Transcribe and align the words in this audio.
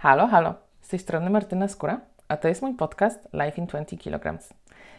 Halo, 0.00 0.26
halo, 0.26 0.54
z 0.80 0.88
tej 0.88 0.98
strony 0.98 1.30
Martyna 1.30 1.68
Skóra, 1.68 2.00
a 2.28 2.36
to 2.36 2.48
jest 2.48 2.62
mój 2.62 2.74
podcast 2.74 3.28
Life 3.32 3.56
in 3.56 3.66
20 3.66 3.96
kg. 3.96 4.38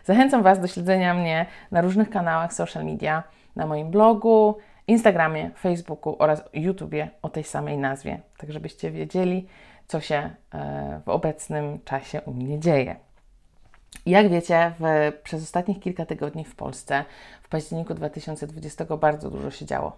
Zachęcam 0.04 0.44
Was 0.44 0.60
do 0.60 0.68
śledzenia 0.68 1.14
mnie 1.14 1.46
na 1.72 1.82
różnych 1.82 2.10
kanałach 2.10 2.54
social 2.54 2.86
media, 2.86 3.24
na 3.56 3.68
moim 3.68 3.92
blogu, 3.92 4.58
Instagramie, 4.88 5.52
Facebooku 5.60 6.16
oraz 6.20 6.44
YouTubie 6.54 7.10
o 7.22 7.30
tej 7.30 7.44
samej 7.44 7.78
nazwie, 7.78 8.20
tak 8.38 8.52
żebyście 8.52 8.92
wiedzieli, 8.92 9.48
co 9.88 10.02
się 10.02 10.16
e, 10.54 11.02
w 11.06 11.10
obecnym 11.10 11.80
czasie 11.86 12.22
u 12.22 12.34
mnie 12.34 12.60
dzieje. 12.60 12.96
Jak 14.06 14.30
wiecie, 14.30 14.72
w, 14.80 15.12
przez 15.24 15.44
ostatnich 15.44 15.80
kilka 15.80 16.06
tygodni 16.06 16.46
w 16.46 16.56
Polsce 16.56 17.06
w 17.42 17.50
październiku 17.50 17.94
2020 17.94 18.86
bardzo 18.98 19.32
dużo 19.32 19.52
się 19.52 19.66
działo. 19.66 19.98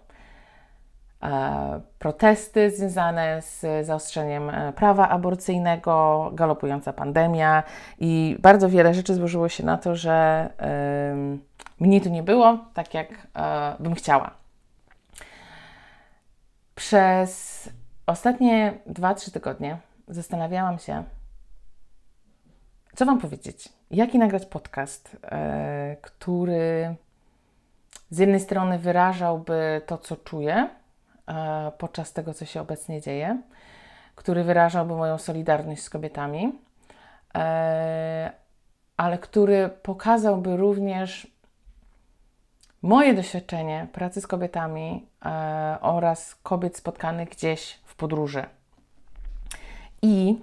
E, 1.22 1.80
protesty 1.98 2.70
związane 2.70 3.42
z 3.42 3.86
zaostrzeniem 3.86 4.50
e, 4.50 4.72
prawa 4.72 5.08
aborcyjnego, 5.08 6.30
galopująca 6.34 6.92
pandemia 6.92 7.62
i 7.98 8.36
bardzo 8.40 8.68
wiele 8.68 8.94
rzeczy 8.94 9.14
złożyło 9.14 9.48
się 9.48 9.64
na 9.64 9.78
to, 9.78 9.96
że 9.96 10.48
mnie 11.80 12.00
tu 12.00 12.08
nie 12.08 12.22
było 12.22 12.58
tak, 12.74 12.94
jak 12.94 13.10
y, 13.12 13.16
bym 13.80 13.94
chciała. 13.94 14.30
Przez 16.74 17.70
ostatnie 18.06 18.74
2-3 18.90 19.32
tygodnie 19.32 19.76
zastanawiałam 20.08 20.78
się, 20.78 21.04
co 22.96 23.06
Wam 23.06 23.20
powiedzieć. 23.20 23.68
Jaki 23.90 24.18
nagrać 24.18 24.46
podcast, 24.46 25.16
który 26.02 26.94
z 28.10 28.18
jednej 28.18 28.40
strony 28.40 28.78
wyrażałby 28.78 29.80
to, 29.86 29.98
co 29.98 30.16
czuję, 30.16 30.68
E, 30.68 30.81
podczas 31.78 32.12
tego, 32.12 32.34
co 32.34 32.44
się 32.44 32.60
obecnie 32.60 33.00
dzieje, 33.00 33.42
który 34.14 34.44
wyrażałby 34.44 34.94
moją 34.94 35.18
solidarność 35.18 35.82
z 35.82 35.90
kobietami, 35.90 36.52
e, 37.34 38.32
ale 38.96 39.18
który 39.18 39.68
pokazałby 39.68 40.56
również 40.56 41.26
moje 42.82 43.14
doświadczenie 43.14 43.86
pracy 43.92 44.20
z 44.20 44.26
kobietami 44.26 45.06
e, 45.24 45.78
oraz 45.80 46.34
kobiet 46.34 46.76
spotkanych 46.76 47.28
gdzieś 47.28 47.80
w 47.84 47.96
podróży. 47.96 48.44
I 50.02 50.38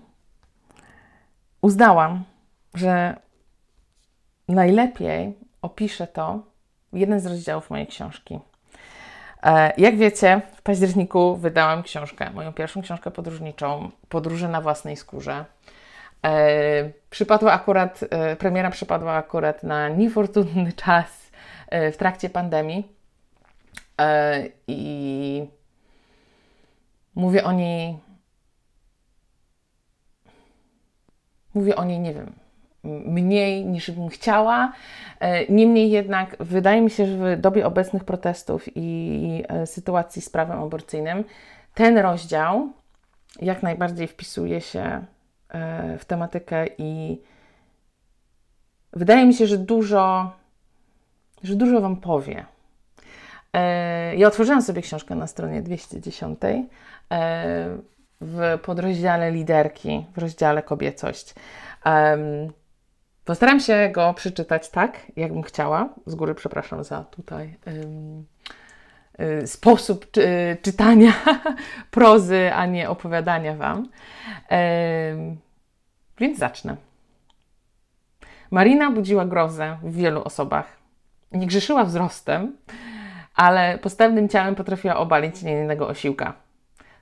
uznałam, 1.61 2.23
że 2.73 3.15
najlepiej 4.47 5.37
opiszę 5.61 6.07
to 6.07 6.39
jeden 6.93 7.19
z 7.19 7.25
rozdziałów 7.25 7.69
mojej 7.69 7.87
książki. 7.87 8.39
E, 9.43 9.73
jak 9.77 9.97
wiecie, 9.97 10.41
w 10.55 10.61
październiku 10.61 11.35
wydałam 11.35 11.83
książkę, 11.83 12.31
moją 12.31 12.53
pierwszą 12.53 12.81
książkę 12.81 13.11
podróżniczą, 13.11 13.91
Podróże 14.09 14.47
na 14.47 14.61
własnej 14.61 14.95
skórze. 14.95 15.45
E, 16.25 16.91
przypadła 17.09 17.51
akurat, 17.51 17.99
e, 18.09 18.35
premiera 18.35 18.71
przypadła 18.71 19.13
akurat 19.13 19.63
na 19.63 19.89
niefortunny 19.89 20.73
czas 20.85 21.29
w 21.93 21.97
trakcie 21.97 22.29
pandemii. 22.29 22.87
I 24.67 25.47
mówię 27.15 27.43
o 27.43 27.51
niej. 27.51 27.97
Mówię 31.53 31.75
o 31.75 31.85
niej, 31.85 31.99
nie 31.99 32.13
wiem, 32.13 32.33
mniej 32.83 33.65
niż 33.65 33.91
bym 33.91 34.09
chciała. 34.09 34.73
E, 35.19 35.51
niemniej 35.51 35.91
jednak 35.91 36.35
wydaje 36.39 36.81
mi 36.81 36.89
się, 36.89 37.05
że 37.05 37.35
w 37.35 37.41
dobie 37.41 37.67
obecnych 37.67 38.03
protestów 38.03 38.65
i 38.75 39.43
e, 39.47 39.67
sytuacji 39.67 40.21
z 40.21 40.29
prawem 40.29 40.59
aborcyjnym 40.59 41.23
ten 41.73 41.97
rozdział 41.97 42.69
jak 43.41 43.63
najbardziej 43.63 44.07
wpisuje 44.07 44.61
się 44.61 45.05
e, 45.49 45.97
w 45.97 46.05
tematykę 46.05 46.65
i 46.77 47.21
wydaje 48.93 49.25
mi 49.25 49.33
się, 49.33 49.47
że 49.47 49.57
dużo, 49.57 50.31
że 51.43 51.55
dużo 51.55 51.81
Wam 51.81 51.97
powie. 51.97 52.45
Ja 54.17 54.27
otworzyłam 54.27 54.61
sobie 54.61 54.81
książkę 54.81 55.15
na 55.15 55.27
stronie 55.27 55.61
210 55.61 56.39
w 58.21 58.59
podrozdziale 58.63 59.31
liderki, 59.31 60.05
w 60.15 60.17
rozdziale 60.17 60.63
kobiecość. 60.63 61.33
Postaram 63.29 63.59
się 63.59 63.89
go 63.93 64.13
przeczytać 64.13 64.69
tak, 64.69 65.11
jakbym 65.15 65.43
chciała. 65.43 65.89
Z 66.05 66.15
góry 66.15 66.35
przepraszam 66.35 66.83
za 66.83 67.03
tutaj 67.03 67.57
y, 69.19 69.47
sposób 69.47 70.11
czy, 70.11 70.57
czytania 70.61 71.13
prozy, 71.91 72.53
a 72.53 72.65
nie 72.65 72.89
opowiadania 72.89 73.55
Wam. 73.55 73.89
więc 76.17 76.37
zacznę. 76.37 76.75
Marina 78.51 78.91
budziła 78.91 79.25
grozę 79.25 79.77
w 79.83 79.95
wielu 79.95 80.23
osobach. 80.23 80.65
Nie 81.31 81.47
grzeszyła 81.47 81.83
wzrostem, 81.83 82.57
ale 83.35 83.77
postawnym 83.77 84.29
ciałem 84.29 84.55
potrafiła 84.55 84.95
obalić 84.95 85.43
niejednego 85.43 85.87
osiłka. 85.87 86.33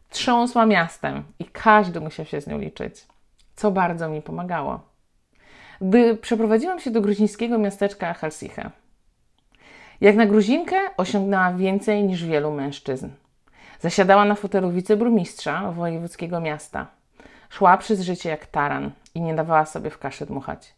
Trząsła 0.10 0.66
miastem 0.66 1.24
i 1.40 1.46
każdy 1.46 2.00
musiał 2.02 2.26
się 2.26 2.42
z 2.42 2.48
nią 2.48 2.58
liczyć, 2.58 3.08
co 3.56 3.72
bardzo 3.72 4.10
mi 4.10 4.22
pomagało 4.22 4.97
gdy 5.82 6.18
przeprowadziłam 6.18 6.80
się 6.80 6.92
do 6.92 7.02
gruzińskiego 7.02 7.58
miasteczka 7.58 8.14
Halsiche. 8.14 8.72
Jak 10.02 10.16
na 10.16 10.26
Gruzinkę 10.26 10.76
osiągnęła 10.98 11.54
więcej 11.54 12.04
niż 12.04 12.26
wielu 12.26 12.52
mężczyzn. 12.52 13.10
Zasiadała 13.80 14.26
na 14.26 14.36
fotelu 14.36 14.72
wiceburmistrza 14.72 15.72
wojewódzkiego 15.72 16.42
miasta. 16.42 16.88
Szła 17.50 17.78
przez 17.78 18.02
życie 18.02 18.30
jak 18.30 18.46
taran 18.46 18.92
i 19.16 19.22
nie 19.22 19.36
dawała 19.36 19.66
sobie 19.66 19.90
w 19.90 19.98
kaszę 19.98 20.26
dmuchać. 20.26 20.74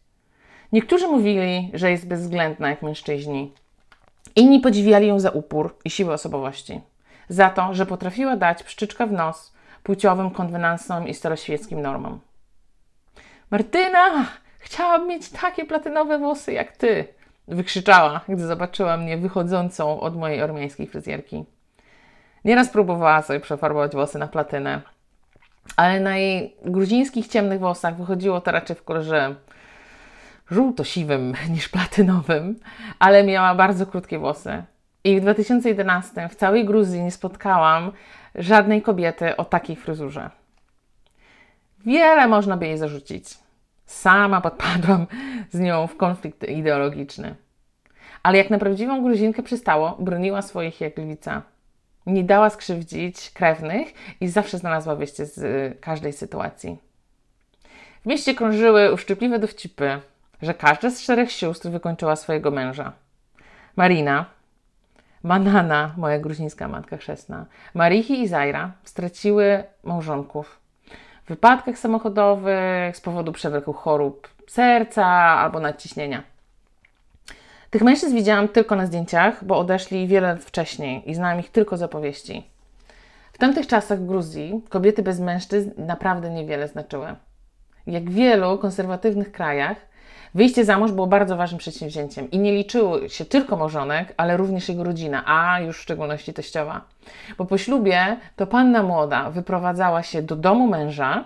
Niektórzy 0.72 1.06
mówili, 1.06 1.70
że 1.74 1.90
jest 1.90 2.08
bezwzględna 2.08 2.68
jak 2.68 2.82
mężczyźni. 2.82 3.52
Inni 4.36 4.60
podziwiali 4.60 5.06
ją 5.06 5.20
za 5.20 5.30
upór 5.30 5.76
i 5.84 5.90
siłę 5.90 6.14
osobowości. 6.14 6.80
Za 7.28 7.50
to, 7.50 7.74
że 7.74 7.86
potrafiła 7.86 8.36
dać 8.36 8.62
pszczyczkę 8.62 9.06
w 9.06 9.12
nos 9.12 9.52
płciowym 9.82 10.30
konwenansom 10.30 11.08
i 11.08 11.14
staroświeckim 11.14 11.82
normom. 11.82 12.20
Martyna, 13.50 14.26
Chciałam 14.60 15.08
mieć 15.08 15.30
takie 15.30 15.64
platynowe 15.64 16.18
włosy 16.18 16.52
jak 16.52 16.76
ty, 16.76 17.08
wykrzyczała, 17.48 18.20
gdy 18.28 18.46
zobaczyła 18.46 18.96
mnie 18.96 19.16
wychodzącą 19.16 20.00
od 20.00 20.16
mojej 20.16 20.42
ormiańskiej 20.42 20.86
fryzjerki. 20.86 21.44
Nieraz 22.44 22.68
próbowała 22.68 23.22
sobie 23.22 23.40
przefarbować 23.40 23.92
włosy 23.92 24.18
na 24.18 24.26
platynę, 24.26 24.80
ale 25.76 26.00
na 26.00 26.16
jej 26.16 26.56
gruzińskich 26.64 27.28
ciemnych 27.28 27.58
włosach 27.58 27.96
wychodziło 27.96 28.40
to 28.40 28.50
raczej 28.50 28.76
w 28.76 28.84
kolorze 28.84 29.34
żółto-siwym 30.50 31.34
niż 31.54 31.68
platynowym, 31.68 32.60
ale 32.98 33.24
miała 33.24 33.54
bardzo 33.54 33.86
krótkie 33.86 34.18
włosy. 34.18 34.62
I 35.04 35.18
w 35.18 35.20
2011 35.20 36.28
w 36.28 36.34
całej 36.34 36.64
Gruzji 36.64 37.02
nie 37.02 37.10
spotkałam 37.10 37.92
żadnej 38.34 38.82
kobiety 38.82 39.36
o 39.36 39.44
takiej 39.44 39.76
fryzurze. 39.76 40.30
Wiele 41.86 42.28
można 42.28 42.56
by 42.56 42.66
jej 42.66 42.78
zarzucić. 42.78 43.24
Sama 44.00 44.40
podpadłam 44.40 45.06
z 45.50 45.58
nią 45.58 45.86
w 45.86 45.96
konflikt 45.96 46.48
ideologiczny. 46.48 47.34
Ale 48.22 48.38
jak 48.38 48.50
na 48.50 48.58
prawdziwą 48.58 49.02
Gruzinkę 49.02 49.42
przystało, 49.42 49.96
broniła 49.98 50.42
swoich 50.42 50.80
jak 50.80 50.98
lwica. 50.98 51.42
Nie 52.06 52.24
dała 52.24 52.50
skrzywdzić 52.50 53.30
krewnych 53.30 53.88
i 54.20 54.28
zawsze 54.28 54.58
znalazła 54.58 54.96
wyjście 54.96 55.26
z 55.26 55.38
y, 55.38 55.76
każdej 55.80 56.12
sytuacji. 56.12 56.78
W 58.02 58.06
mieście 58.06 58.34
krążyły 58.34 58.92
uszczypliwe 58.92 59.38
dowcipy, 59.38 60.00
że 60.42 60.54
każda 60.54 60.90
z 60.90 61.02
czterech 61.02 61.32
sióstr 61.32 61.68
wykończyła 61.68 62.16
swojego 62.16 62.50
męża. 62.50 62.92
Marina, 63.76 64.24
Manana, 65.22 65.94
moja 65.96 66.18
gruzińska 66.18 66.68
matka 66.68 66.96
chrzestna, 66.96 67.46
Marichi 67.74 68.22
i 68.22 68.28
Zaira 68.28 68.72
straciły 68.84 69.64
małżonków 69.84 70.60
wypadkach 71.30 71.78
samochodowych, 71.78 72.96
z 72.96 73.00
powodu 73.00 73.32
przewlekłych 73.32 73.76
chorób 73.76 74.28
serca 74.46 75.06
albo 75.06 75.60
nadciśnienia. 75.60 76.22
Tych 77.70 77.82
mężczyzn 77.82 78.16
widziałam 78.16 78.48
tylko 78.48 78.76
na 78.76 78.86
zdjęciach, 78.86 79.44
bo 79.44 79.58
odeszli 79.58 80.08
wiele 80.08 80.28
lat 80.28 80.44
wcześniej 80.44 81.10
i 81.10 81.14
znałam 81.14 81.40
ich 81.40 81.50
tylko 81.50 81.76
z 81.76 81.82
opowieści. 81.82 82.50
W 83.32 83.38
tamtych 83.38 83.66
czasach 83.66 83.98
w 83.98 84.06
Gruzji 84.06 84.62
kobiety 84.68 85.02
bez 85.02 85.20
mężczyzn 85.20 85.70
naprawdę 85.76 86.30
niewiele 86.30 86.68
znaczyły. 86.68 87.14
Jak 87.86 88.10
w 88.10 88.14
wielu 88.14 88.58
konserwatywnych 88.58 89.32
krajach, 89.32 89.76
wyjście 90.34 90.64
za 90.64 90.78
mąż 90.78 90.92
było 90.92 91.06
bardzo 91.06 91.36
ważnym 91.36 91.58
przedsięwzięciem 91.58 92.30
i 92.30 92.38
nie 92.38 92.52
liczyło 92.52 93.08
się 93.08 93.24
tylko 93.24 93.56
małżonek, 93.56 94.14
ale 94.16 94.36
również 94.36 94.68
jego 94.68 94.84
rodzina, 94.84 95.22
a 95.26 95.60
już 95.60 95.78
w 95.78 95.82
szczególności 95.82 96.32
teściowa. 96.32 96.80
Bo 97.38 97.44
po 97.44 97.58
ślubie 97.58 98.16
to 98.36 98.46
panna 98.46 98.82
młoda 98.82 99.30
wyprowadzała 99.30 100.02
się 100.02 100.22
do 100.22 100.36
domu 100.36 100.66
męża 100.66 101.24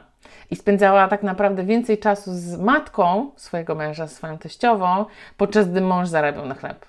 i 0.50 0.56
spędzała 0.56 1.08
tak 1.08 1.22
naprawdę 1.22 1.64
więcej 1.64 1.98
czasu 1.98 2.30
z 2.34 2.60
matką 2.60 3.30
swojego 3.36 3.74
męża, 3.74 4.08
swoją 4.08 4.38
teściową, 4.38 5.04
podczas 5.36 5.68
gdy 5.68 5.80
mąż 5.80 6.08
zarabiał 6.08 6.46
na 6.46 6.54
chleb. 6.54 6.86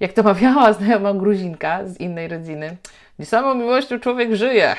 Jak 0.00 0.12
to 0.12 0.22
mawiała 0.32 0.72
znajoma 0.72 1.14
gruzinka 1.14 1.86
z 1.86 2.00
innej 2.00 2.28
rodziny, 2.28 2.76
nie 3.18 3.26
samą 3.26 3.54
miłością 3.54 3.98
człowiek 3.98 4.34
żyje. 4.34 4.76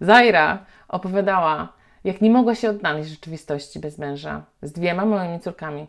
Zaira 0.00 0.58
Opowiadała, 0.94 1.68
jak 2.04 2.20
nie 2.20 2.30
mogła 2.30 2.54
się 2.54 2.70
odnaleźć 2.70 3.08
w 3.08 3.12
rzeczywistości 3.12 3.80
bez 3.80 3.98
męża, 3.98 4.44
z 4.62 4.72
dwiema 4.72 5.04
małymi 5.04 5.40
córkami. 5.40 5.86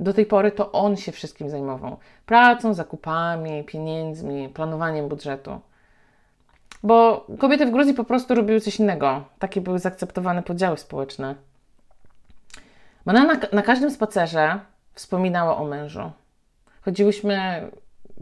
Do 0.00 0.14
tej 0.14 0.26
pory 0.26 0.52
to 0.52 0.72
on 0.72 0.96
się 0.96 1.12
wszystkim 1.12 1.50
zajmował 1.50 1.96
pracą, 2.26 2.74
zakupami, 2.74 3.64
pieniędzmi, 3.64 4.48
planowaniem 4.48 5.08
budżetu. 5.08 5.60
Bo 6.82 7.26
kobiety 7.38 7.66
w 7.66 7.70
Gruzji 7.70 7.94
po 7.94 8.04
prostu 8.04 8.34
robiły 8.34 8.60
coś 8.60 8.78
innego. 8.78 9.24
Takie 9.38 9.60
były 9.60 9.78
zaakceptowane 9.78 10.42
podziały 10.42 10.78
społeczne. 10.78 11.34
Ona 13.06 13.24
na, 13.24 13.40
na 13.52 13.62
każdym 13.62 13.90
spacerze 13.90 14.60
wspominała 14.94 15.56
o 15.56 15.64
mężu. 15.64 16.10
Chodziłyśmy 16.82 17.70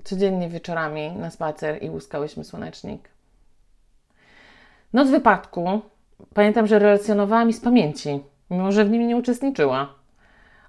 codziennie 0.05 0.49
wieczorami 0.49 1.12
na 1.12 1.31
spacer 1.31 1.82
i 1.82 1.91
łuskałyśmy 1.91 2.44
słonecznik. 2.44 3.08
Noc 4.93 5.11
wypadku 5.11 5.81
pamiętam, 6.35 6.67
że 6.67 6.79
relacjonowała 6.79 7.44
mi 7.44 7.53
z 7.53 7.61
pamięci, 7.61 8.20
mimo 8.50 8.73
że 8.73 8.85
w 8.85 8.91
nim 8.91 9.09
nie 9.09 9.17
uczestniczyła. 9.17 9.94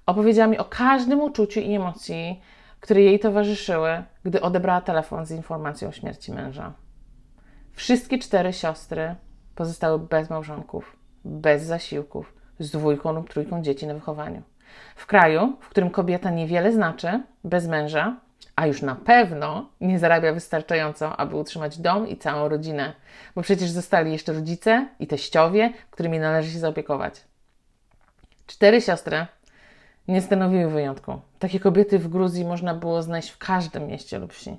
Opowiedziała 0.06 0.48
mi 0.48 0.58
o 0.58 0.66
każdym 0.66 1.22
uczuciu 1.22 1.60
i 1.60 1.76
emocji, 1.76 2.42
które 2.80 3.02
jej 3.02 3.20
towarzyszyły, 3.20 4.04
gdy 4.26 4.42
odebrała 4.42 4.82
telefon 4.82 5.26
z 5.26 5.32
informacją 5.32 5.90
o 5.90 5.92
śmierci 5.92 6.32
męża. 6.32 6.74
Wszystkie 7.74 8.20
cztery 8.20 8.54
siostry 8.54 9.16
pozostały 9.56 10.00
bez 10.00 10.30
małżonków, 10.30 10.98
bez 11.26 11.64
zasiłków, 11.64 12.34
z 12.60 12.72
dwójką 12.72 13.14
lub 13.14 13.30
trójką 13.30 13.62
dzieci 13.62 13.88
na 13.88 13.94
wychowaniu. 13.94 14.42
W 14.96 15.06
kraju, 15.06 15.58
w 15.60 15.70
którym 15.70 15.90
kobieta 15.90 16.32
niewiele 16.32 16.72
znaczy, 16.72 17.24
bez 17.44 17.68
męża, 17.68 18.18
a 18.56 18.68
już 18.68 18.82
na 18.82 18.96
pewno 18.96 19.70
nie 19.82 20.00
zarabia 20.00 20.34
wystarczająco, 20.34 21.18
aby 21.18 21.36
utrzymać 21.36 21.78
dom 21.78 22.08
i 22.08 22.18
całą 22.18 22.50
rodzinę, 22.50 22.94
bo 23.36 23.42
przecież 23.42 23.70
zostali 23.70 24.12
jeszcze 24.12 24.34
rodzice 24.34 24.88
i 25.00 25.08
teściowie, 25.08 25.74
którymi 25.92 26.20
należy 26.20 26.52
się 26.52 26.60
zaopiekować. 26.60 27.22
Cztery 28.48 28.82
siostry 28.82 29.26
nie 30.08 30.22
stanowiły 30.22 30.72
wyjątku. 30.72 31.22
Takie 31.40 31.60
kobiety 31.60 32.00
w 32.00 32.08
Gruzji 32.08 32.46
można 32.46 32.74
było 32.74 33.02
znaleźć 33.02 33.30
w 33.30 33.38
każdym 33.38 33.88
mieście 33.88 34.20
lub 34.20 34.34
wsi. 34.34 34.58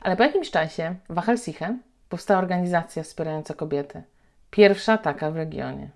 Ale 0.00 0.16
po 0.16 0.22
jakimś 0.22 0.50
czasie 0.50 0.94
w 1.08 1.18
Achelsichem 1.18 1.82
powstała 2.08 2.40
organizacja 2.40 3.02
wspierająca 3.02 3.54
kobiety. 3.54 4.02
Pierwsza 4.50 4.98
taka 4.98 5.30
w 5.30 5.36
regionie. 5.36 5.90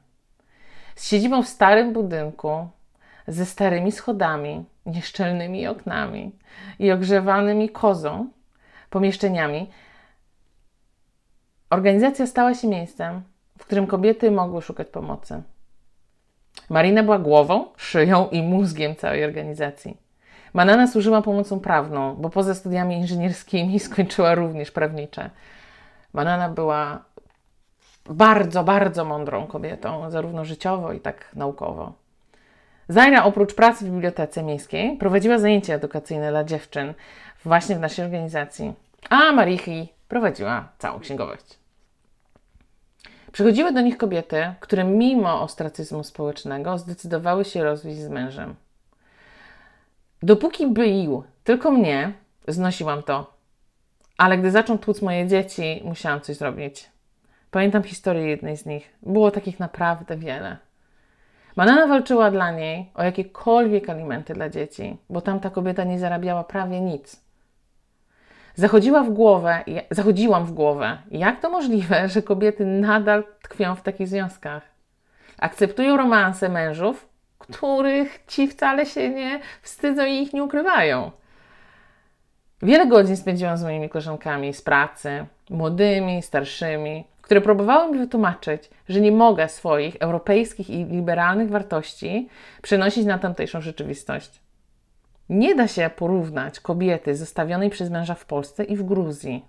Z 0.97 1.09
siedzibą 1.09 1.43
w 1.43 1.49
starym 1.49 1.93
budynku, 1.93 2.69
ze 3.29 3.47
starymi 3.47 3.93
schodami, 3.93 4.65
nieszczelnymi 4.87 5.67
oknami 5.67 6.33
i 6.79 6.93
ogrzewanymi 6.93 7.69
kozą, 7.69 8.29
pomieszczeniami, 8.91 9.71
organizacja 11.71 12.27
stała 12.27 12.55
się 12.55 12.69
miejscem, 12.69 13.23
w 13.59 13.65
którym 13.65 13.87
kobiety 13.87 14.31
mogły 14.31 14.63
szukać 14.63 14.89
pomocy. 14.89 15.43
Marina 16.71 17.03
była 17.03 17.19
głową, 17.19 17.67
szyją 17.77 18.29
i 18.29 18.43
mózgiem 18.43 18.97
całej 18.97 19.25
organizacji. 19.25 19.97
Manana 20.55 20.87
służyła 20.87 21.23
pomocą 21.23 21.61
prawną, 21.61 22.15
bo 22.15 22.31
poza 22.31 22.55
studiami 22.55 22.97
inżynierskimi 22.97 23.81
skończyła 23.89 24.35
również 24.35 24.71
prawnicze. 24.71 25.31
Manana 26.13 26.49
była 26.49 27.05
bardzo, 28.11 28.65
bardzo 28.65 29.05
mądrą 29.05 29.47
kobietą, 29.47 30.11
zarówno 30.11 30.45
życiowo 30.45 30.93
i 30.93 31.01
tak 31.01 31.31
naukowo. 31.35 31.93
Zaira 32.89 33.25
oprócz 33.25 33.55
pracy 33.55 33.85
w 33.85 33.91
bibliotece 33.91 34.43
miejskiej 34.43 34.97
prowadziła 34.97 35.39
zajęcia 35.39 35.75
edukacyjne 35.75 36.31
dla 36.31 36.45
dziewczyn 36.45 36.95
właśnie 37.45 37.77
w 37.77 37.81
naszej 37.81 38.05
organizacji, 38.05 38.73
a 39.11 39.33
Marichi 39.33 39.89
prowadziła 40.09 40.69
całą 40.79 41.01
księgowość. 41.01 41.59
Przychodziły 43.33 43.73
do 43.73 43.81
nich 43.81 43.97
kobiety, 43.97 44.55
które 44.61 44.85
mimo 44.85 45.43
ostracyzmu 45.43 46.05
społecznego 46.05 46.79
zdecydowały 46.79 47.45
się 47.45 47.65
rozwieść 47.65 48.01
z 48.01 48.09
mężem. 48.09 48.55
Dopóki 50.23 50.67
był 50.67 51.25
tylko 51.45 51.71
mnie, 51.71 52.13
znosiłam 52.49 53.03
to. 53.03 53.35
Ale 54.19 54.39
gdy 54.39 54.51
zaczął 54.51 54.79
tłuc 54.79 55.03
moje 55.03 55.27
dzieci, 55.27 55.83
musiałam 55.85 56.21
coś 56.21 56.37
zrobić. 56.37 56.91
Pamiętam 57.51 57.83
historię 57.83 58.27
jednej 58.27 58.57
z 58.57 58.67
nich. 58.67 58.89
Było 59.03 59.31
takich 59.31 59.61
naprawdę 59.61 60.17
wiele. 60.17 60.57
Manana 61.57 61.87
walczyła 61.87 62.31
dla 62.31 62.51
niej 62.51 62.91
o 62.95 63.03
jakiekolwiek 63.03 63.91
alimenty 63.91 64.35
dla 64.35 64.49
dzieci, 64.49 64.97
bo 65.11 65.21
tamta 65.21 65.51
kobieta 65.51 65.85
nie 65.85 65.99
zarabiała 65.99 66.45
prawie 66.45 66.81
nic. 66.81 67.25
Zachodziła 68.55 69.03
w 69.03 69.11
głowę, 69.11 69.65
zachodziłam 69.91 70.45
w 70.45 70.53
głowę, 70.53 70.99
jak 71.11 71.41
to 71.41 71.51
możliwe, 71.51 72.09
że 72.09 72.23
kobiety 72.23 72.67
nadal 72.67 73.25
tkwią 73.43 73.75
w 73.75 73.83
takich 73.83 74.09
związkach? 74.09 74.63
Akceptują 75.39 75.97
romanse 75.97 76.49
mężów, 76.49 77.09
których 77.39 78.25
ci 78.27 78.49
wcale 78.49 78.87
się 78.87 79.11
nie 79.11 79.41
wstydzą 79.63 80.07
i 80.07 80.23
ich 80.23 80.33
nie 80.33 80.45
ukrywają. 80.45 81.11
Wiele 82.63 82.87
godzin 82.87 83.17
spędziłam 83.17 83.57
z 83.57 83.63
moimi 83.63 83.89
koleżankami 83.89 84.55
z 84.55 84.63
pracy, 84.63 85.27
młodymi, 85.51 86.23
starszymi, 86.23 87.05
które 87.25 87.41
próbowały 87.41 87.93
mi 87.93 87.99
wytłumaczyć, 87.99 88.71
że 88.89 89.01
nie 89.01 89.13
mogę 89.13 89.49
swoich 89.49 89.97
europejskich 89.97 90.71
i 90.71 90.85
liberalnych 90.85 91.51
wartości 91.51 92.29
przenosić 92.63 93.05
na 93.05 93.19
tamtejszą 93.19 93.61
rzeczywistość. 93.61 94.41
Nie 95.29 95.55
da 95.55 95.69
się 95.69 95.91
porównać 95.97 96.61
kobiety 96.61 97.17
zostawionej 97.17 97.71
przez 97.71 97.91
męża 97.91 98.15
w 98.15 98.25
Polsce 98.25 98.65
i 98.65 98.77
w 98.77 98.83
Gruzji. 98.83 99.45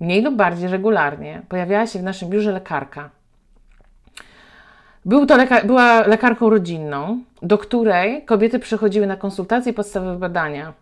Mniej 0.00 0.22
lub 0.22 0.36
bardziej 0.36 0.68
regularnie 0.68 1.42
pojawiała 1.48 1.86
się 1.86 1.98
w 1.98 2.02
naszym 2.02 2.30
biurze 2.30 2.52
lekarka. 2.52 3.10
Był 5.04 5.26
to 5.26 5.36
leka 5.36 5.64
była 5.64 6.06
lekarką 6.06 6.50
rodzinną, 6.50 7.22
do 7.42 7.58
której 7.58 8.24
kobiety 8.24 8.58
przychodziły 8.58 9.06
na 9.06 9.16
konsultacje 9.16 9.72
i 9.72 9.74
podstawowe 9.74 10.18
badania. 10.18 10.72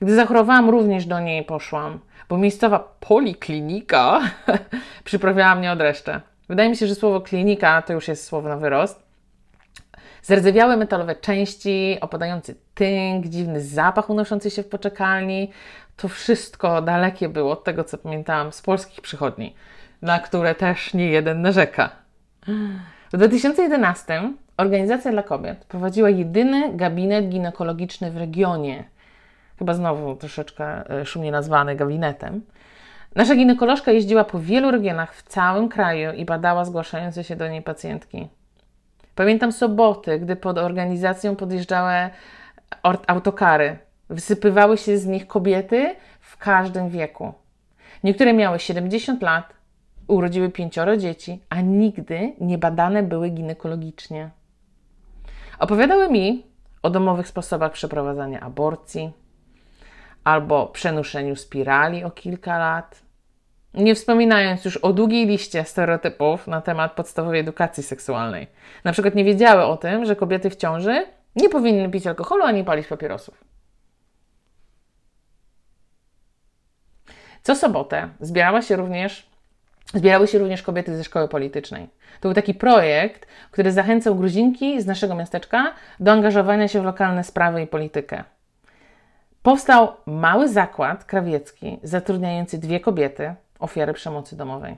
Gdy 0.00 0.14
zachorowałam, 0.14 0.70
również 0.70 1.06
do 1.06 1.20
niej 1.20 1.44
poszłam, 1.44 1.98
bo 2.28 2.38
miejscowa 2.38 2.96
poliklinika 3.00 4.20
przyprawiała 5.04 5.54
mnie 5.54 5.72
od 5.72 5.80
reszty. 5.80 6.20
Wydaje 6.48 6.68
mi 6.70 6.76
się, 6.76 6.86
że 6.86 6.94
słowo 6.94 7.20
klinika 7.20 7.82
to 7.82 7.92
już 7.92 8.08
jest 8.08 8.26
słowo 8.26 8.48
na 8.48 8.56
wyrost. 8.56 9.02
Zardzewiałe 10.22 10.76
metalowe 10.76 11.16
części, 11.16 11.98
opadający 12.00 12.54
tynk, 12.74 13.26
dziwny 13.26 13.60
zapach 13.60 14.10
unoszący 14.10 14.50
się 14.50 14.62
w 14.62 14.68
poczekalni. 14.68 15.50
To 15.96 16.08
wszystko 16.08 16.82
dalekie 16.82 17.28
było 17.28 17.52
od 17.52 17.64
tego, 17.64 17.84
co 17.84 17.98
pamiętałam 17.98 18.52
z 18.52 18.62
polskich 18.62 19.00
przychodni, 19.00 19.54
na 20.02 20.18
które 20.18 20.54
też 20.54 20.94
nie 20.94 21.10
jeden 21.10 21.42
narzeka. 21.42 21.90
W 23.12 23.16
2011 23.16 24.32
Organizacja 24.56 25.10
dla 25.10 25.22
Kobiet 25.22 25.64
prowadziła 25.64 26.10
jedyny 26.10 26.76
gabinet 26.76 27.28
ginekologiczny 27.28 28.10
w 28.10 28.16
regionie. 28.16 28.84
Chyba 29.58 29.74
znowu 29.74 30.16
troszeczkę 30.16 30.90
e, 30.90 31.06
szumnie 31.06 31.32
nazwany 31.32 31.76
gabinetem. 31.76 32.42
Nasza 33.14 33.34
ginekolożka 33.34 33.92
jeździła 33.92 34.24
po 34.24 34.38
wielu 34.38 34.70
regionach 34.70 35.14
w 35.14 35.22
całym 35.22 35.68
kraju 35.68 36.12
i 36.12 36.24
badała 36.24 36.64
zgłaszające 36.64 37.24
się 37.24 37.36
do 37.36 37.48
niej 37.48 37.62
pacjentki. 37.62 38.28
Pamiętam 39.14 39.52
soboty, 39.52 40.18
gdy 40.18 40.36
pod 40.36 40.58
organizacją 40.58 41.36
podjeżdżały 41.36 41.92
autokary. 43.06 43.78
Wysypywały 44.10 44.78
się 44.78 44.98
z 44.98 45.06
nich 45.06 45.26
kobiety 45.26 45.94
w 46.20 46.36
każdym 46.36 46.88
wieku. 46.88 47.32
Niektóre 48.04 48.32
miały 48.32 48.58
70 48.58 49.22
lat, 49.22 49.52
urodziły 50.06 50.50
pięcioro 50.50 50.96
dzieci, 50.96 51.40
a 51.50 51.60
nigdy 51.60 52.32
nie 52.40 52.58
badane 52.58 53.02
były 53.02 53.30
ginekologicznie. 53.30 54.30
Opowiadały 55.58 56.10
mi 56.10 56.46
o 56.82 56.90
domowych 56.90 57.28
sposobach 57.28 57.72
przeprowadzania 57.72 58.40
aborcji 58.40 59.12
albo 60.28 60.66
przenoszeniu 60.66 61.36
spirali 61.36 62.04
o 62.04 62.10
kilka 62.10 62.58
lat, 62.58 63.02
nie 63.74 63.94
wspominając 63.94 64.64
już 64.64 64.76
o 64.76 64.92
długiej 64.92 65.26
liście 65.26 65.64
stereotypów 65.64 66.46
na 66.46 66.60
temat 66.60 66.92
podstawowej 66.92 67.40
edukacji 67.40 67.82
seksualnej. 67.82 68.46
Na 68.84 68.92
przykład 68.92 69.14
nie 69.14 69.24
wiedziały 69.24 69.62
o 69.62 69.76
tym, 69.76 70.04
że 70.04 70.16
kobiety 70.16 70.50
w 70.50 70.56
ciąży 70.56 71.06
nie 71.36 71.48
powinny 71.48 71.90
pić 71.90 72.06
alkoholu 72.06 72.44
ani 72.44 72.64
palić 72.64 72.86
papierosów. 72.86 73.44
Co 77.42 77.54
sobotę 77.54 78.08
zbierała 78.20 78.62
się 78.62 78.76
również, 78.76 79.30
zbierały 79.94 80.26
się 80.28 80.38
również 80.38 80.62
kobiety 80.62 80.96
ze 80.96 81.04
szkoły 81.04 81.28
politycznej. 81.28 81.88
To 82.20 82.28
był 82.28 82.34
taki 82.34 82.54
projekt, 82.54 83.26
który 83.50 83.72
zachęcał 83.72 84.14
gruzinki 84.14 84.82
z 84.82 84.86
naszego 84.86 85.14
miasteczka 85.14 85.74
do 86.00 86.12
angażowania 86.12 86.68
się 86.68 86.80
w 86.80 86.84
lokalne 86.84 87.24
sprawy 87.24 87.62
i 87.62 87.66
politykę. 87.66 88.24
Powstał 89.48 89.92
mały 90.06 90.48
zakład 90.48 91.04
krawiecki 91.04 91.78
zatrudniający 91.82 92.58
dwie 92.58 92.80
kobiety, 92.80 93.34
ofiary 93.58 93.92
przemocy 93.92 94.36
domowej. 94.36 94.76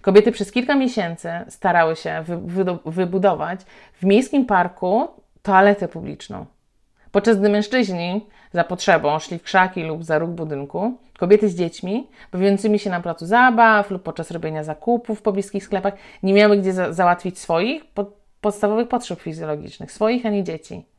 Kobiety 0.00 0.32
przez 0.32 0.52
kilka 0.52 0.74
miesięcy 0.74 1.28
starały 1.48 1.96
się 1.96 2.24
wy 2.26 2.64
wybudować 2.86 3.60
w 4.00 4.04
miejskim 4.04 4.46
parku 4.46 5.08
toaletę 5.42 5.88
publiczną. 5.88 6.46
Podczas 7.10 7.38
gdy 7.38 7.48
mężczyźni 7.48 8.26
za 8.52 8.64
potrzebą 8.64 9.18
szli 9.18 9.38
w 9.38 9.42
krzaki 9.42 9.82
lub 9.82 10.04
za 10.04 10.18
róg 10.18 10.30
budynku, 10.30 10.98
kobiety 11.18 11.48
z 11.48 11.54
dziećmi, 11.54 12.06
bawiącymi 12.32 12.78
się 12.78 12.90
na 12.90 13.00
placu 13.00 13.26
zabaw 13.26 13.90
lub 13.90 14.02
podczas 14.02 14.30
robienia 14.30 14.64
zakupów 14.64 15.18
w 15.18 15.22
pobliskich 15.22 15.64
sklepach, 15.64 15.94
nie 16.22 16.34
miały 16.34 16.56
gdzie 16.56 16.72
za 16.72 16.92
załatwić 16.92 17.38
swoich 17.38 17.84
pod 17.86 18.14
podstawowych 18.40 18.88
potrzeb 18.88 19.20
fizjologicznych, 19.20 19.92
swoich 19.92 20.26
ani 20.26 20.44
dzieci. 20.44 20.91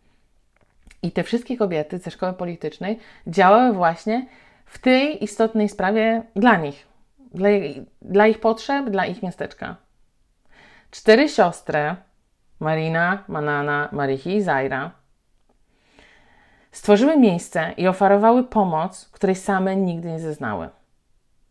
I 1.04 1.12
te 1.12 1.24
wszystkie 1.24 1.58
kobiety 1.58 1.98
ze 1.98 2.12
szkoły 2.12 2.34
politycznej 2.34 3.00
działały 3.28 3.74
właśnie 3.74 4.26
w 4.66 4.80
tej 4.80 5.24
istotnej 5.24 5.70
sprawie 5.70 6.24
dla 6.36 6.58
nich, 6.58 6.88
dla, 7.34 7.50
dla 8.02 8.28
ich 8.28 8.40
potrzeb, 8.40 8.90
dla 8.90 9.06
ich 9.06 9.24
miasteczka. 9.24 9.76
Cztery 10.92 11.30
siostry, 11.30 11.96
Marina, 12.60 13.24
Manana, 13.28 13.90
Marichi 13.92 14.36
i 14.36 14.42
Zaira, 14.42 14.92
stworzyły 16.72 17.18
miejsce 17.18 17.74
i 17.78 17.88
oferowały 17.88 18.44
pomoc, 18.44 19.10
której 19.12 19.36
same 19.36 19.76
nigdy 19.76 20.12
nie 20.12 20.20
zeznały. 20.20 20.70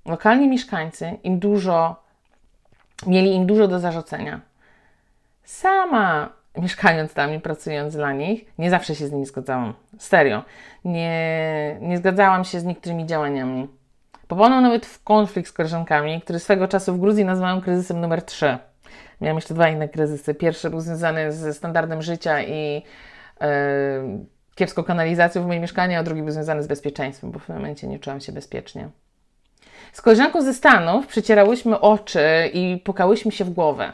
Lokalni 0.06 0.48
mieszkańcy 0.48 1.18
im 1.22 1.38
dużo, 1.38 2.02
mieli 3.06 3.34
im 3.34 3.46
dużo 3.46 3.68
do 3.68 3.80
zarzucenia. 3.80 4.40
Sama 5.44 6.41
mieszkając 6.56 7.14
tam 7.14 7.34
i 7.34 7.40
pracując 7.40 7.96
dla 7.96 8.12
nich, 8.12 8.44
nie 8.58 8.70
zawsze 8.70 8.94
się 8.94 9.06
z 9.06 9.12
nimi 9.12 9.26
zgadzałam. 9.26 9.74
Serio. 9.98 10.42
Nie, 10.84 11.76
nie 11.80 11.98
zgadzałam 11.98 12.44
się 12.44 12.60
z 12.60 12.64
niektórymi 12.64 13.06
działaniami. 13.06 13.68
Popadłam 14.28 14.62
nawet 14.62 14.86
w 14.86 15.02
konflikt 15.04 15.48
z 15.48 15.52
koleżankami, 15.52 16.20
który 16.20 16.38
swego 16.38 16.68
czasu 16.68 16.94
w 16.94 17.00
Gruzji 17.00 17.24
nazwałam 17.24 17.60
kryzysem 17.60 18.00
numer 18.00 18.22
3. 18.22 18.58
Miałam 19.20 19.36
jeszcze 19.36 19.54
dwa 19.54 19.68
inne 19.68 19.88
kryzysy. 19.88 20.34
Pierwszy 20.34 20.70
był 20.70 20.80
związany 20.80 21.32
ze 21.32 21.54
standardem 21.54 22.02
życia 22.02 22.42
i 22.42 22.74
yy, 23.40 23.48
kiepską 24.54 24.82
kanalizacją 24.82 25.42
w 25.42 25.46
moim 25.46 25.62
mieszkaniu, 25.62 25.98
a 25.98 26.02
drugi 26.02 26.22
był 26.22 26.30
związany 26.30 26.62
z 26.62 26.66
bezpieczeństwem, 26.66 27.30
bo 27.30 27.38
w 27.38 27.46
tym 27.46 27.56
momencie 27.56 27.86
nie 27.86 27.98
czułam 27.98 28.20
się 28.20 28.32
bezpiecznie. 28.32 28.88
Z 29.92 30.02
koleżanką 30.02 30.42
ze 30.42 30.54
Stanów 30.54 31.06
przecierałyśmy 31.06 31.80
oczy 31.80 32.50
i 32.52 32.82
pukałyśmy 32.84 33.32
się 33.32 33.44
w 33.44 33.50
głowę 33.50 33.92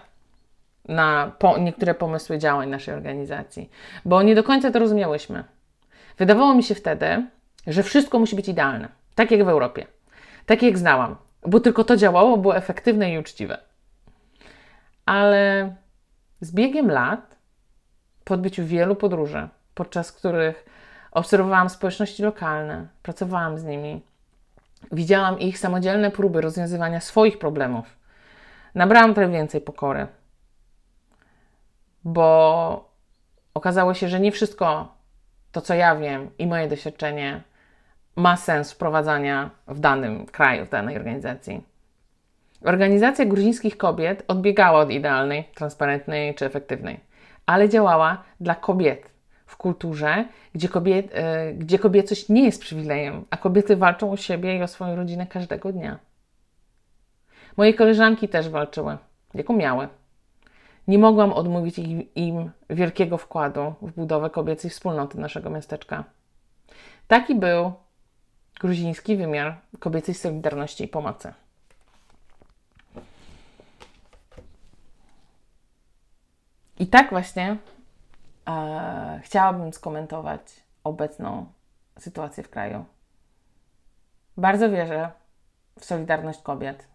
na 0.89 1.33
po, 1.39 1.59
niektóre 1.59 1.95
pomysły 1.95 2.39
działań 2.39 2.69
naszej 2.69 2.95
organizacji, 2.95 3.71
bo 4.05 4.23
nie 4.23 4.35
do 4.35 4.45
końca 4.45 4.71
to 4.71 4.79
rozumiałyśmy. 4.79 5.45
Wydawało 6.19 6.55
mi 6.55 6.63
się 6.63 6.75
wtedy, 6.75 7.27
że 7.67 7.83
wszystko 7.83 8.19
musi 8.19 8.37
być 8.37 8.49
idealne, 8.49 8.89
tak 9.15 9.31
jak 9.31 9.45
w 9.45 9.49
Europie, 9.49 9.87
tak 10.47 10.63
jak 10.63 10.79
znałam, 10.79 11.17
bo 11.47 11.61
tylko 11.61 11.85
to 11.85 11.97
działało, 11.97 12.37
było 12.37 12.57
efektywne 12.57 13.13
i 13.13 13.19
uczciwe. 13.19 13.59
Ale 15.07 15.75
z 16.41 16.53
biegiem 16.53 16.91
lat, 16.91 17.37
po 18.25 18.35
odbyciu 18.35 18.65
wielu 18.67 18.97
podróży, 18.97 19.49
podczas 19.75 20.13
których 20.13 20.65
obserwowałam 21.13 21.71
społeczności 21.71 22.23
lokalne, 22.23 22.87
pracowałam 23.03 23.59
z 23.59 23.65
nimi, 23.65 24.03
widziałam 24.93 25.39
ich 25.39 25.59
samodzielne 25.59 26.11
próby 26.11 26.41
rozwiązywania 26.41 27.01
swoich 27.01 27.39
problemów, 27.39 27.87
nabrałam 28.75 29.15
trochę 29.15 29.33
więcej 29.33 29.61
pokory 29.61 30.07
bo 32.05 32.91
okazało 33.55 33.95
się, 33.95 34.09
że 34.09 34.21
nie 34.21 34.33
wszystko 34.33 34.95
to, 35.53 35.61
co 35.61 35.75
ja 35.75 35.97
wiem 35.97 36.31
i 36.39 36.47
moje 36.47 36.69
doświadczenie 36.69 37.43
ma 38.17 38.37
sens 38.37 38.73
wprowadzania 38.73 39.51
w 39.69 39.81
danym 39.81 40.27
kraju, 40.27 40.67
w 40.67 40.71
danej 40.71 40.97
organizacji. 40.97 41.63
Organizacja 42.65 43.25
gruzińskich 43.25 43.77
kobiet 43.77 44.25
odbiegała 44.29 44.81
od 44.81 44.91
idealnej, 44.91 45.45
transparentnej 45.55 46.35
czy 46.35 46.47
efektywnej, 46.47 47.01
ale 47.47 47.69
działała 47.69 48.23
dla 48.41 48.55
kobiet 48.55 49.11
w 49.47 49.57
kulturze, 49.57 50.25
gdzie, 50.55 50.69
kobiet, 50.69 51.15
yy, 51.15 51.55
gdzie 51.55 51.79
kobiecość 51.79 52.29
nie 52.29 52.45
jest 52.45 52.61
przywilejem, 52.61 53.25
a 53.31 53.37
kobiety 53.37 53.77
walczą 53.77 54.13
o 54.13 54.17
siebie 54.17 54.57
i 54.57 54.63
o 54.63 54.69
swoją 54.69 54.97
rodzinę 54.97 55.27
każdego 55.27 55.73
dnia. 55.73 55.99
Moje 57.57 57.75
koleżanki 57.75 58.29
też 58.29 58.49
walczyły, 58.49 58.97
jak 59.35 59.51
umiały. 59.51 59.89
Nie 60.89 60.99
mogłam 60.99 61.33
odmówić 61.33 61.79
im 62.15 62.51
wielkiego 62.71 63.19
wkładu 63.19 63.75
w 63.83 63.93
budowę 63.93 64.31
kobiecej 64.31 64.71
wspólnoty 64.71 65.19
naszego 65.19 65.51
miasteczka. 65.51 66.05
Taki 67.09 67.35
był 67.35 67.73
gruziński 68.61 69.17
wymiar 69.17 69.61
kobiecej 69.79 70.15
solidarności 70.15 70.85
i 70.85 70.89
pomocy. 70.89 71.33
I 76.79 76.87
tak 76.87 77.11
właśnie 77.11 77.57
e, 78.49 79.21
chciałabym 79.25 79.73
skomentować 79.73 80.41
obecną 80.85 81.47
sytuację 81.99 82.45
w 82.45 82.51
kraju. 82.51 82.85
Bardzo 84.37 84.71
wierzę 84.71 85.11
w 85.79 85.85
solidarność 85.85 86.43
kobiet, 86.43 86.89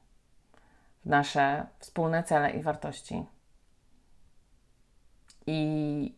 w 1.05 1.09
nasze 1.09 1.65
wspólne 1.79 2.23
cele 2.23 2.51
i 2.51 2.62
wartości. 2.62 3.25
I 5.47 6.15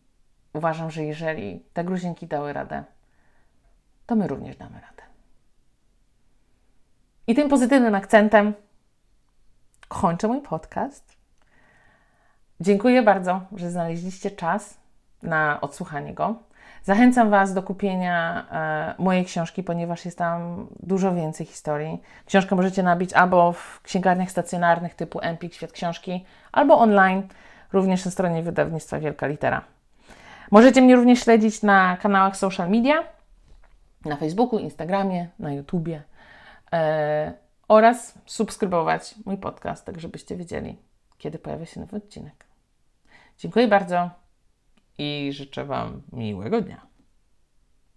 uważam, 0.52 0.90
że 0.90 1.04
jeżeli 1.04 1.64
te 1.72 1.84
gruzinki 1.84 2.26
dały 2.26 2.52
radę, 2.52 2.84
to 4.06 4.16
my 4.16 4.26
również 4.26 4.56
damy 4.56 4.80
radę. 4.80 5.02
I 7.26 7.34
tym 7.34 7.48
pozytywnym 7.48 7.94
akcentem 7.94 8.54
kończę 9.88 10.28
mój 10.28 10.40
podcast. 10.40 11.16
Dziękuję 12.60 13.02
bardzo, 13.02 13.40
że 13.56 13.70
znaleźliście 13.70 14.30
czas 14.30 14.78
na 15.22 15.60
odsłuchanie 15.60 16.14
go. 16.14 16.34
Zachęcam 16.82 17.30
Was 17.30 17.54
do 17.54 17.62
kupienia 17.62 18.46
e, 18.50 19.02
mojej 19.02 19.24
książki, 19.24 19.62
ponieważ 19.62 20.04
jest 20.04 20.18
tam 20.18 20.66
dużo 20.80 21.14
więcej 21.14 21.46
historii. 21.46 22.02
Książkę 22.26 22.56
możecie 22.56 22.82
nabić 22.82 23.12
albo 23.12 23.52
w 23.52 23.80
księgarniach 23.82 24.30
stacjonarnych 24.30 24.94
typu 24.94 25.20
Empik, 25.22 25.54
Świat 25.54 25.72
Książki, 25.72 26.24
albo 26.52 26.78
online 26.78 27.22
również 27.72 28.04
na 28.04 28.10
stronie 28.10 28.42
wydawnictwa 28.42 28.98
Wielka 29.00 29.26
Litera. 29.26 29.64
Możecie 30.50 30.82
mnie 30.82 30.96
również 30.96 31.20
śledzić 31.20 31.62
na 31.62 31.96
kanałach 31.96 32.36
social 32.36 32.70
media, 32.70 33.04
na 34.04 34.16
Facebooku, 34.16 34.58
Instagramie, 34.58 35.28
na 35.38 35.52
YouTubie 35.52 36.02
e, 36.72 37.32
oraz 37.68 38.18
subskrybować 38.26 39.14
mój 39.24 39.38
podcast, 39.38 39.84
tak 39.84 40.00
żebyście 40.00 40.36
wiedzieli, 40.36 40.76
kiedy 41.18 41.38
pojawia 41.38 41.66
się 41.66 41.80
nowy 41.80 41.96
odcinek. 41.96 42.46
Dziękuję 43.38 43.68
bardzo 43.68 44.10
i 44.98 45.30
życzę 45.32 45.64
Wam 45.64 46.02
miłego 46.12 46.60
dnia. 46.60 46.95